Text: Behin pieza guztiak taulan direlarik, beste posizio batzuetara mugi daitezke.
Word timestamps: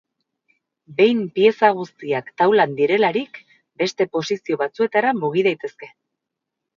Behin 0.99 1.19
pieza 1.33 1.67
guztiak 1.79 2.31
taulan 2.41 2.73
direlarik, 2.79 3.37
beste 3.81 4.07
posizio 4.17 4.57
batzuetara 4.63 5.13
mugi 5.19 5.45
daitezke. 5.49 5.91